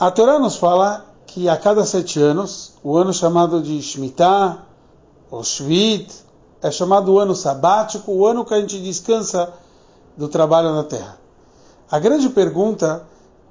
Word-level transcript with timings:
A 0.00 0.12
Torá 0.12 0.38
nos 0.38 0.54
fala 0.54 1.04
que 1.26 1.48
a 1.48 1.56
cada 1.56 1.84
sete 1.84 2.20
anos, 2.20 2.74
o 2.84 2.96
ano 2.96 3.12
chamado 3.12 3.60
de 3.60 3.82
Shemitah, 3.82 4.58
ou 5.28 5.42
Shvit, 5.42 6.14
é 6.62 6.70
chamado 6.70 7.12
o 7.12 7.18
ano 7.18 7.34
sabático, 7.34 8.12
o 8.12 8.24
ano 8.24 8.44
que 8.44 8.54
a 8.54 8.60
gente 8.60 8.78
descansa 8.78 9.52
do 10.16 10.28
trabalho 10.28 10.72
na 10.72 10.84
terra. 10.84 11.18
A 11.90 11.98
grande 11.98 12.28
pergunta 12.28 13.02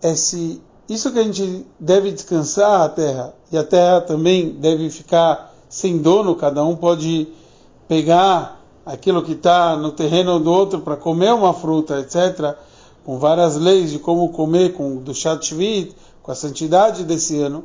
é 0.00 0.14
se 0.14 0.62
isso 0.88 1.10
que 1.10 1.18
a 1.18 1.24
gente 1.24 1.66
deve 1.80 2.12
descansar 2.12 2.82
a 2.82 2.88
terra 2.88 3.34
e 3.50 3.58
a 3.58 3.64
terra 3.64 4.00
também 4.02 4.50
deve 4.50 4.90
ficar 4.90 5.52
sem 5.68 5.98
dono, 5.98 6.36
cada 6.36 6.64
um 6.64 6.76
pode 6.76 7.26
pegar 7.88 8.60
aquilo 8.86 9.24
que 9.24 9.32
está 9.32 9.76
no 9.76 9.90
terreno 9.90 10.38
do 10.38 10.52
outro 10.52 10.82
para 10.82 10.96
comer 10.96 11.34
uma 11.34 11.52
fruta, 11.52 11.98
etc., 11.98 12.54
com 13.04 13.18
várias 13.18 13.56
leis 13.56 13.90
de 13.90 13.98
como 13.98 14.28
comer, 14.28 14.74
com 14.74 14.98
do 14.98 15.12
Shat 15.12 15.52
com 16.28 16.32
a 16.32 16.34
santidade 16.34 17.04
desse 17.04 17.40
ano, 17.40 17.64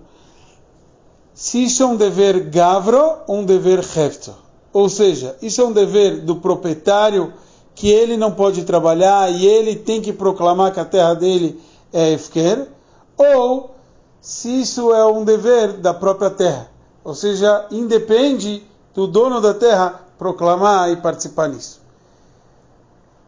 se 1.34 1.66
isso 1.66 1.84
é 1.84 1.85
um 1.85 1.98
dever 1.98 2.49
gavro 2.49 3.17
ou 3.27 3.40
um 3.40 3.45
dever 3.45 3.80
hefto. 3.80 4.34
Ou 4.71 4.88
seja, 4.88 5.35
isso 5.41 5.59
é 5.59 5.66
um 5.66 5.73
dever 5.73 6.21
do 6.21 6.38
proprietário 6.38 7.34
que 7.76 7.90
ele 7.90 8.16
não 8.16 8.31
pode 8.31 8.63
trabalhar 8.63 9.30
e 9.30 9.45
ele 9.45 9.76
tem 9.76 10.02
que 10.02 10.13
proclamar 10.13 10.71
que 10.71 10.80
a 10.80 10.85
terra 10.85 11.13
dele 11.13 11.62
é 11.91 12.13
Efker, 12.13 12.70
ou 13.18 13.76
se 14.21 14.62
isso 14.62 14.93
é 14.93 15.05
um 15.07 15.26
dever 15.26 15.73
da 15.73 15.93
própria 15.93 16.30
terra. 16.30 16.71
Ou 17.04 17.13
seja, 17.13 17.68
independe 17.70 18.66
do 18.95 19.07
dono 19.07 19.41
da 19.41 19.54
terra 19.54 19.99
proclamar 20.18 20.90
e 20.90 20.95
participar 20.95 21.49
nisso. 21.49 21.82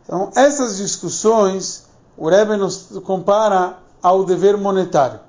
Então, 0.06 0.32
essas 0.34 0.78
discussões, 0.78 1.88
o 2.16 2.30
Rebbe 2.30 2.56
nos 2.56 2.88
compara 3.04 3.80
ao 4.02 4.24
dever 4.24 4.56
monetário. 4.56 5.25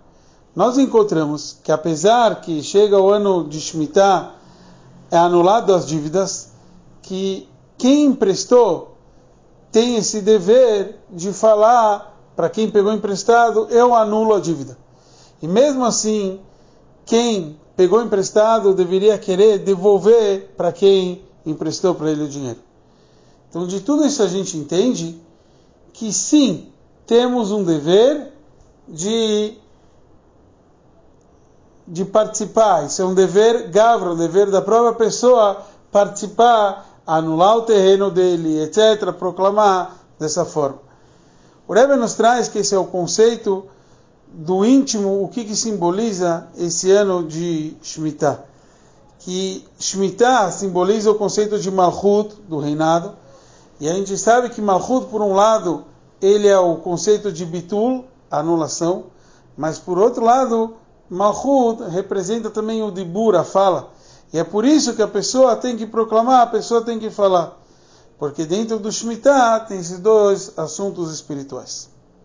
Nós 0.56 0.78
encontramos 0.78 1.58
que 1.62 1.70
apesar 1.70 2.40
que 2.40 2.62
chega 2.62 2.98
o 2.98 3.10
ano 3.10 3.46
de 3.46 3.60
Shemitah, 3.60 4.32
é 5.10 5.18
anulado 5.18 5.74
as 5.74 5.86
dívidas, 5.86 6.52
que 7.02 7.46
quem 7.76 8.06
emprestou 8.06 8.96
tem 9.70 9.96
esse 9.96 10.22
dever 10.22 10.98
de 11.10 11.30
falar 11.34 12.18
para 12.34 12.48
quem 12.48 12.70
pegou 12.70 12.90
emprestado, 12.90 13.68
eu 13.68 13.94
anulo 13.94 14.34
a 14.34 14.40
dívida. 14.40 14.78
E 15.42 15.46
mesmo 15.46 15.84
assim, 15.84 16.40
quem 17.04 17.60
pegou 17.76 18.02
emprestado 18.02 18.72
deveria 18.72 19.18
querer 19.18 19.58
devolver 19.58 20.54
para 20.56 20.72
quem 20.72 21.22
emprestou 21.44 21.94
para 21.94 22.10
ele 22.10 22.24
o 22.24 22.28
dinheiro. 22.28 22.60
Então, 23.50 23.66
de 23.66 23.80
tudo 23.80 24.06
isso 24.06 24.22
a 24.22 24.26
gente 24.26 24.56
entende 24.56 25.20
que 25.92 26.10
sim, 26.14 26.72
temos 27.06 27.52
um 27.52 27.62
dever 27.62 28.32
de 28.88 29.58
de 31.86 32.04
participar. 32.04 32.86
Isso 32.86 33.00
é 33.00 33.04
um 33.04 33.14
dever 33.14 33.68
gavro, 33.70 34.12
um 34.12 34.16
dever 34.16 34.50
da 34.50 34.60
própria 34.60 34.92
pessoa 34.94 35.62
participar, 35.90 37.00
anular 37.06 37.56
o 37.56 37.62
terreno 37.62 38.10
dele, 38.10 38.62
etc., 38.62 39.12
proclamar 39.12 39.96
dessa 40.18 40.44
forma. 40.44 40.78
O 41.68 41.72
Rebbe 41.72 41.96
nos 41.96 42.14
traz 42.14 42.48
que 42.48 42.58
esse 42.58 42.74
é 42.74 42.78
o 42.78 42.84
conceito 42.84 43.64
do 44.32 44.64
íntimo, 44.64 45.22
o 45.22 45.28
que, 45.28 45.44
que 45.44 45.56
simboliza 45.56 46.48
esse 46.56 46.90
ano 46.90 47.24
de 47.24 47.76
Shemitah. 47.82 48.44
Que 49.20 49.64
Shemitah 49.78 50.50
simboliza 50.50 51.10
o 51.10 51.14
conceito 51.14 51.58
de 51.58 51.70
Malchut, 51.70 52.36
do 52.48 52.58
reinado, 52.58 53.14
e 53.80 53.88
a 53.88 53.92
gente 53.92 54.16
sabe 54.16 54.50
que 54.50 54.60
Malchut, 54.60 55.06
por 55.06 55.20
um 55.20 55.32
lado, 55.32 55.84
ele 56.20 56.48
é 56.48 56.58
o 56.58 56.76
conceito 56.76 57.32
de 57.32 57.44
Bitul, 57.44 58.04
anulação, 58.30 59.04
mas 59.56 59.78
por 59.78 59.98
outro 59.98 60.24
lado, 60.24 60.74
Malchut 61.08 61.82
representa 61.90 62.50
também 62.50 62.82
o 62.82 62.90
Dibur, 62.90 63.36
a 63.36 63.44
fala. 63.44 63.90
E 64.32 64.38
é 64.38 64.44
por 64.44 64.64
isso 64.64 64.94
que 64.94 65.02
a 65.02 65.08
pessoa 65.08 65.56
tem 65.56 65.76
que 65.76 65.86
proclamar, 65.86 66.42
a 66.42 66.46
pessoa 66.46 66.82
tem 66.82 66.98
que 66.98 67.10
falar. 67.10 67.56
Porque 68.18 68.44
dentro 68.44 68.78
do 68.78 68.90
Shemitah 68.90 69.60
tem 69.60 69.78
esses 69.78 69.98
dois 69.98 70.58
assuntos 70.58 71.12
espirituais. 71.12 71.88